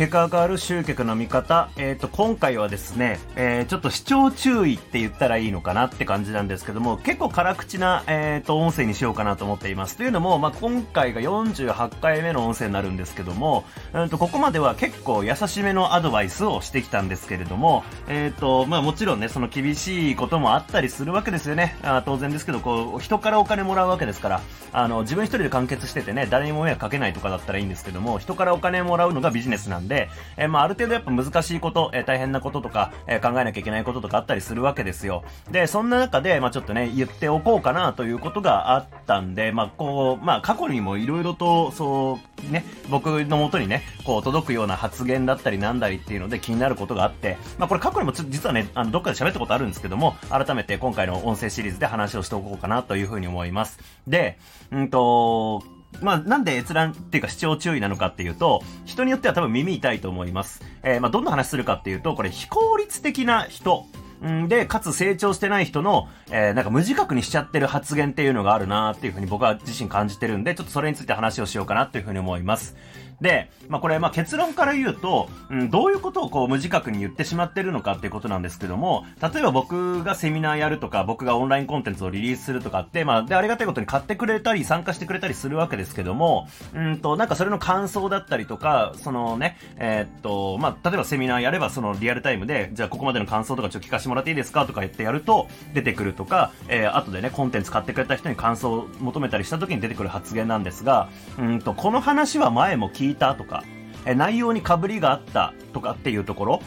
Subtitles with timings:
[0.00, 1.68] 結果が変わる集客の見方。
[1.76, 9.98] えっ、と、今回はですね、えー、ちょっと視聴注意って言ったらいいのかなって感じなんですけども、結構辛口な、えっ、と、音声にしようかなと思っています。
[9.98, 21.76] というのも、まあ、今回が48回目の音声になるんですけども、うんと、ここまでは結構優しめのアドバイスをしてきたんですけれども、えっ、と、まあ、もちろんね、その厳しいこともあったりするわけですよね。
[21.82, 24.40] あ当然ですけど、こう、人からお金もらうわけですから、
[24.72, 35.24] あの、自分一人で完結しててね、誰にも迷惑かけないとかだったらいいんですけども、人からお金もらうのがビジネスなんで、でえー、まあ、ある程度やっぱ難しいこと、えー、大変なこととか、えー、考えなきゃいけないこととかあったりするわけですよ。
[35.50, 42.18] で、そんな中で、まあ、ちょっとね、言っておこうかなということがあったんで、まあ、こう、まあ、過去にもいろいろと、そ
[42.48, 53.80] う、ね、僕のもとにね、こう、届くような発言だったりなんだりっていうので気になることがあって、まあ、これ過去にも実はね、あの、どっかで喋ったことあるんですけども、改めて今回の音声シリーズで話をしておこうかなというふうに思います。
[54.06, 54.38] で、
[54.70, 60.62] うんと、まあ、なんで閲覧っていうか視聴注意なのかっていうと、人によっては多分耳痛いと思います。
[60.82, 63.86] えー、まあ、どんな話するかっていうと、これ非効率的な人。
[64.26, 72.76] んで、かつ成長してない人の、えー、なんか無自覚にしちゃってる発言っていうのがあるなっていうふうに僕は自身感じてるんで、ちょっとそれについて話をしようかなっていうふうに思います。
[73.20, 103.64] で、まあ、これ、まあ、結論から言うと、うん、どういうことをこう無自覚に言ってしまってるのかっていうことなんですけども、例えば僕がセミナーやるとか、僕がオンラインコンテンツをリリースするとかって、まあ、で、ありがたいことに買ってくれたり、参加してくれたりするわけですけども、うんと、なんかそれの感想だったりとか、そのね、えー、っと、まあ、例えばセミナーやれば、そのリアルタイムで、じゃあここまでの感想とかちょっと聞かせてもらっていいですかとか言ってやると、出てくるとか、えー、後でね、コンテンツ買ってくれた人に感想を求めたりした時に出てくる発言なんですが、うんと、この話は前も聞いいたとか、
[104.06, 106.62] え内容にかぶりがあったとかっていうところ、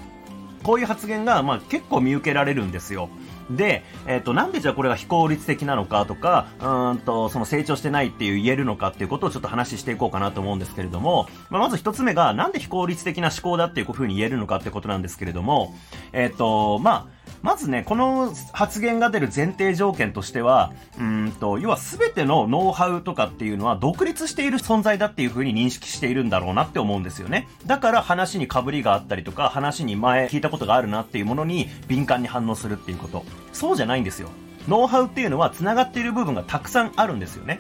[0.64, 3.10] こういう発言が、まあ、結構見受けられるんですよ。
[3.52, 15.76] で、えっ、ー、と、なんでじゃあこれが非効率的なのかとか、うんと、その成長してないっていう言えるのかっていうことをちょっと話していこうかなと思うんですけれども、まあ、まず一つ目が、なんで非効率的な思考だっていうふうに言えるのかってことなんですけれども、
[16.14, 27.50] えっ、ー、と、まあ、まずね、この発言が出る前提条件としては、うんと、要は全てのノウハウとかっていうのは独立している存在だっていう風に認識しているんだろうなって思うんですよね。
[27.66, 33.26] だから話に被りがあったりとか、話に前聞いたことがあるなっていうものに敏感に反応するっていうこと。
[33.52, 34.30] そうじゃないんですよ。
[34.70, 37.60] ノウハウっていうのは繋がっている部分がたくさんあるんですよね。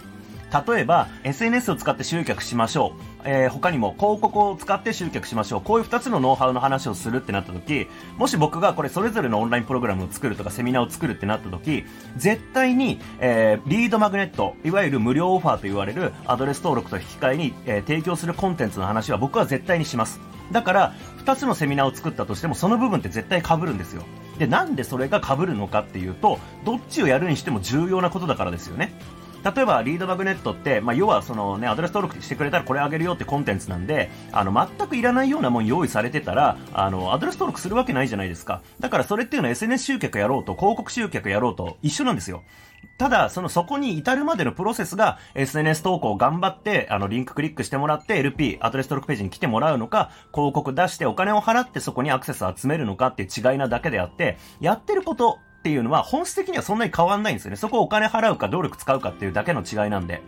[0.67, 3.12] 例えば、SNS を使って集客しましょう。
[3.25, 5.61] えー、他にも広告を使って集客しましょう。
[5.61, 11.83] こういう2つのノウハウの話をするってなった時、もし僕がこれそれぞれのオンラインプログラムを作るとかセミナーを作るってなった時、
[12.17, 20.19] 絶対に、えー、リードマグネット、いわゆる無料オファーと言われるアドレス登録と引き換えに、えー、提供するコンテンツの話は僕は絶対にします。
[20.51, 20.93] だから、
[21.25, 24.03] 2つのセミナーを作ったとしても、その部分って絶対被るんですよ。
[24.37, 28.93] で、なんでそれが被るのかっていうと、どっちをやるにしても重要なことだからですよね。
[29.43, 38.61] 例えばリードマグネットって、まあ、要はそのね、アドレス登録してくれたらこれあげるよってコンテンツなんで、あの、全くいらないようなもん用意されてたら、あの、アドレス登録するわけないじゃないですか。
[38.79, 42.43] だからそれっていうのは SNS 集客やろうと、広告集客やろうと一緒なんですよ。
[42.97, 57.55] ただ、そのそこに至るまでのプロセスが SNS 投稿を頑張って、あの、リンククリックしてもらって LP、アドレス登録ページに来てもらうのか、広告出してお金を払ってそこにアクセスを集めるのかっていう違いなだけであって、やってることっていうのは本質的にはそんなに変わんないんですよね。
[57.55, 60.21] そこをお金払うか努力使うかっていうだけの違いなんで。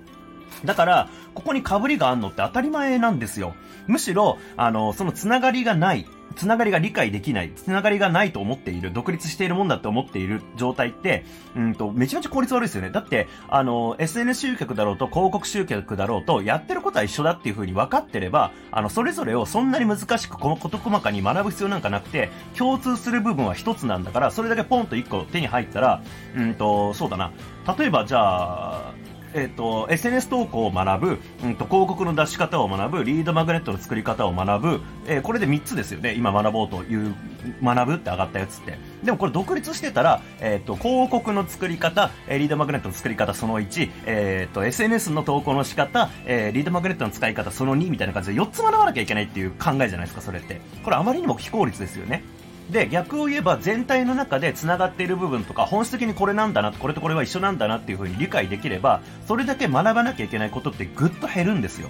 [0.63, 3.55] だから、ここに被りがあんのって当たり前なんですよ。
[3.87, 6.05] むしろ、あの、そのつながりがない。
[6.35, 11.23] つながりが理解できない、つながりがないと思っている、独立しているもんだって思っている状態って、
[11.55, 12.89] うんと、めちゃめちゃ効率悪いですよね。
[12.89, 26.01] だって、あの、SNS 集客だろうと広告集客だろうと、やってることは一緒だっていう風に分かってれば、あの、それぞれをそんなに難しく、このこと細かに学ぶ必要なんかなくて、共通する部分は一つなんだから、それだけポンと一個手に入ったら、
[26.35, 27.31] うんと、そうだな。
[27.77, 29.04] 例えば、じゃあ、
[29.35, 36.13] えっ、ー、と、SNS 投稿を学ぶ、うんと、広告の出し方を学ぶ、リードマグネットの作り方を学ぶ、えー、これで3つですよね。
[36.13, 37.13] 今学ぼうという、
[37.61, 38.77] 学ぶって上がったやつって。
[39.03, 50.61] でもこれ独立してたら、えっ、ー、と、広告の作り方、えリードマグネットの作り方その1、えっ、と、SNS の投稿の仕方、えリードマグネットの使い方その2みたいな感じで4つ学ばなきゃいけないっていう考えじゃないですか、それって。
[50.83, 52.23] これあまりにも非効率ですよね。
[52.69, 61.89] で、逆を言えば全体の中で繋がっている部分とか、本質的にこれなんだな、これとこれは一緒なんだなっていう風に理解できれば、それだけ学ばなきゃいけないことってぐっと減るんですよ。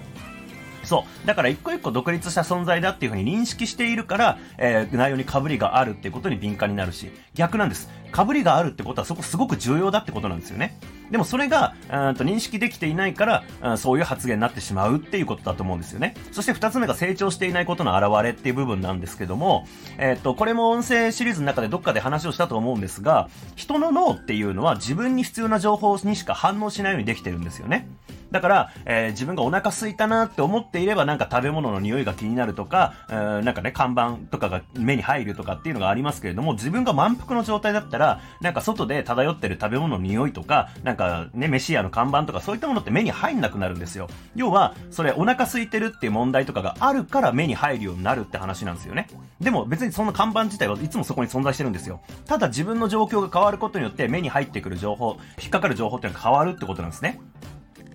[0.84, 1.28] そう。
[1.28, 7.90] だから一個一個独立した存在だっていう風に認識しているから、えー、内容に被りがあるっていうことに敏感になるし、逆なんです。
[8.14, 10.78] 被りがあるってことはそこすごく重要だってことなんですよね。
[11.12, 16.16] でもそれが、うんと認識できていないから、うんそういう発言になってしまうっていうことだと思うんですよね。
[16.32, 19.68] そして二つ目が成長していないことの表れっていう部分なんですけども、
[19.98, 27.88] えっ、と、これも音声シリーズの中でどっかで話をしたと思うんですが、人の脳っていうのは自分に必要な情報にしか反応しないようにできてるんですよね。
[28.32, 44.08] だから、えー自分がお腹空いたなって思っていればなんか食べ物の匂いが気になるとか、えーなんかね、看板とかが目に入るとかっていうのがありますけれども、自分が満腹の状態だったら、なんか外で漂ってる食べ物の匂いとか、なんかかね、飯屋の看板とかそういったものって目に入んなくなるんですよ。
[44.36, 49.08] 要は、それお腹空いてるっていう問題とかがあるから目に入るようになるって話なんですよね。
[49.40, 52.02] でも別にその看板自体はいつもそこに存在してるんですよ。
[52.26, 57.20] ただ自分の状況が変わることによって目に入ってくる情報、引っかかる情報っていうのが変わるってことなんですね。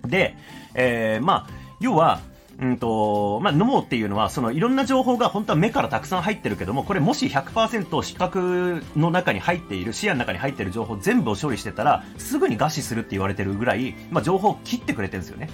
[0.05, 0.35] で、
[0.73, 2.19] えー、まあ、要は、
[2.61, 15.49] うんと、まあ、脳っていうのは、そのいろんな情報が本当は目からたくさん入ってるけども、これもし100%視覚の中に入っている、視野の中に入っている情報全部を処理してたら、すぐに餓死するって言われてるぐらい、まあ、情報を切ってくれてるんですよね。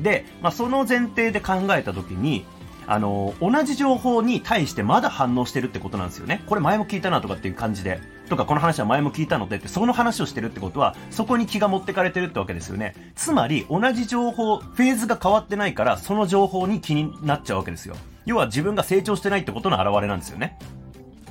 [0.00, 2.46] で、まあ、その前提で考えたときに、
[2.86, 6.42] あの、同じ情報に対してまだ反応してるってことなんですよね。
[6.46, 8.00] これ前も聞いたなとかっていう感じで。
[8.30, 12.94] とか、この話は前も聞いたのでって、その話をしてるってことは、そこに気が持ってかれてるってわけですよね。
[13.14, 17.96] つまり、同じ情報、フェーズが変わってないから、その情報に気になっちゃうわけですよ。
[18.24, 20.58] 要は自分が成長してないってことの表れなんですよね。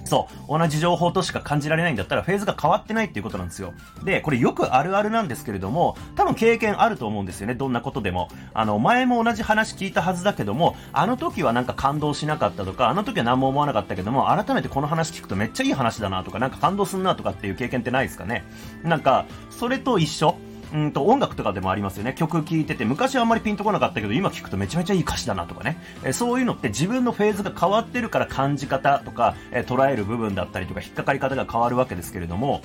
[0.09, 0.59] そう。
[0.59, 3.73] 同じ情報としか感じられないんだったら、フェーズが変わってないっていうことなんですよ。
[4.03, 7.55] で、これよくあるあるなんですけれども、多分経験あると思うんですよね。
[7.55, 8.27] どんなことでも。
[8.53, 18.43] あの、前も同じ話聞いたはずだけども、あの時はなんか感動しなかったとか、あの時は何も思わなかったけども、改めてこの話聞くとめっちゃいい話だなとか、なんか感動すんなとかっていう経験ってないですかね。
[18.83, 20.35] なんか、それと一緒。
[20.73, 22.13] うんと音楽とかでもありますよね。
[22.13, 25.77] 曲聴いてて、昔はあんまりピンとこなかったけど、今聴くとめちゃめちゃいい歌詞だなとかね。
[26.03, 32.61] えそういうのって自分のフェーズが変わってるから感じ方とか、え捉える部分だったりとか、引っかかり方が変わるわけですけれども、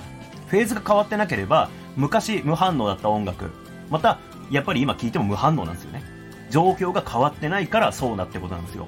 [0.47, 3.51] フェーズが変わってなければ、昔無反応だった音楽、
[3.89, 4.19] また、
[4.51, 6.03] やっぱり今聴いても無反応なんですよね。
[6.51, 8.87] 状況が変わってないからそうなってことなんですよ。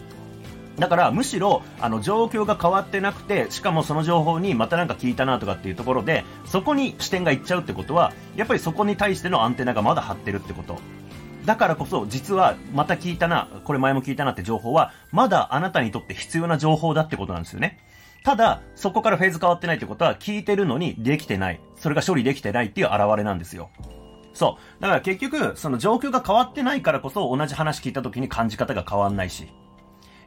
[0.78, 10.78] だから、むしろ、あの、状況が変わってなくて、しかもその情報にまたなんか聞いたなとかっていうところで、そこに視点がいっちゃうってことは、やっぱりそこに対してのアンテナがまだ張ってるってこと。
[11.46, 17.80] だからこそ、実は、また聞いたな、これ前も聞いたなって情報は、まだあなたにとって必要な情報だってことなんですよね。
[18.24, 21.60] ただ、そこからフェーズ変わってないってことは、聞いてるのにできてない。
[21.78, 23.70] それが処理できてないっていう現れなんですよ。
[24.34, 24.82] そう。
[24.82, 29.48] だから結局、その状況が変わってないからこそ、同じ話聞いた時に感じ方が変わんないし。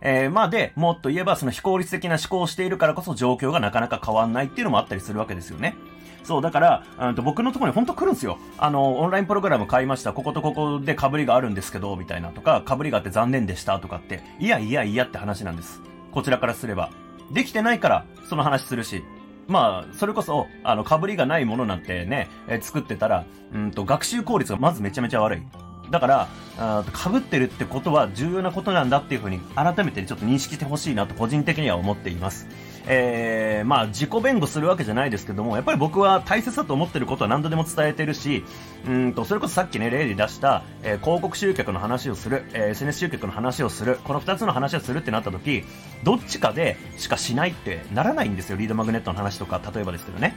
[0.00, 5.76] えー、まあで、もっと言えばその非効率的な思考をしているからこそ状況がなかなか変わんないっていうのもあったりするわけですよね。
[6.22, 8.38] そう、だから、うんと僕のところに本当来るんですよ。
[8.58, 10.12] あの、オンラインプログラム買いました。
[10.12, 15.80] こことここで被りがあるんですけど、みたいなとか、被りがあって残念でしたとかって、いやいやいやって話なんです。
[16.12, 16.90] こちらからすれば。
[17.30, 19.04] できてないから、その話するし。
[19.48, 25.42] まあ、それこそ、あの、被りがないものなんてね、え作ってたら、うんと、学習効率がまずめちゃめちゃ悪い。
[25.90, 26.28] だから、
[26.58, 32.46] あー被ってるってことは重要なことなんだっていうふうに改めてちょっと認識してほしいなと個人的には思っています。
[32.86, 38.44] えー、まあ自己弁護するわけじゃないですけども、やっぱり僕は大切だと思ってることは何度でも伝えてるし、
[38.86, 45.64] うんと、それこそさっきね、例で出した、えー広告集客の話をする、えー SNS 集客の話をする、この二つの話をするってなった時、
[46.04, 50.34] どっちかでしかしないってならないんですよ、リードマグネットの話とか、例えばですけどね。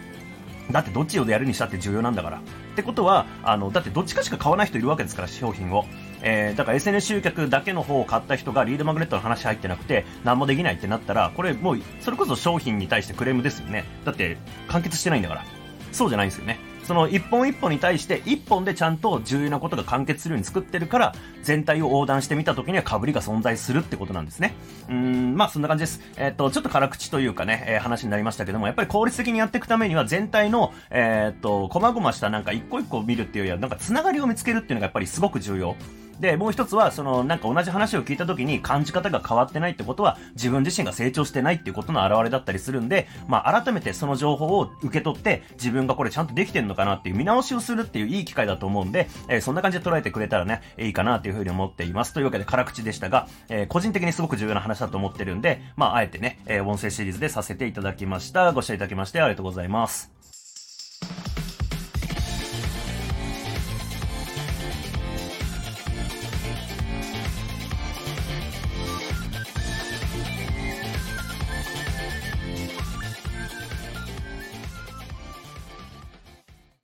[0.71, 2.37] だってどっちをやるにしたって重要なんだから。
[2.37, 2.41] っ
[2.75, 5.85] てことは、あの、だってどっちかしか買わない人いるわけですから、商品を。
[6.21, 13.85] えー、だから SNS 集客だけの方を買った人がリードマグネットの話入ってなくて、何もできないってなったら、これもう、それこそ商品に対してクレームですよね。
[14.05, 14.37] だって、
[14.67, 15.45] 完結してないんだから。
[15.91, 16.59] そうじゃないんですよね。
[16.83, 24.55] その一本一本に対して一本でちゃんと重要なことが完結するように作ってるから、全体を横断してみた時には被りが存在するってことなんですね。
[24.89, 26.01] うん、まあそんな感じです。
[26.17, 35.75] えっ、と、ちょっと辛口というかね、えー話になりましたけども、やっぱり効率的にやっていくためには全体の、えっ、と、細々したなんか一個一個見るっていうよりは、なんか繋がりを見つけるっていうのがやっぱりすごく重要。
[36.19, 52.13] で、もう一つは、その、なんか同じ話を聞いた時に感じ方が変わってないってことは、自分自身が成長してないっていうことの表れだったりするんで、まあ、改めてその情報を受け取って、自分がこれちゃんとできてんのかなっていう見直しをするっていういい機会だと思うんで、えーそんな感じで捉えてくれたらね、いいかなというふうに思っています。
[52.13, 58.51] というわけで、辛口でしたが、えー個人的にすごく重要な話だと思ってるんで、まあ、あえてね、えー音声シリーズでさせていただきました。
[58.53, 60.32] ご視聴いただきましてありがとうございます。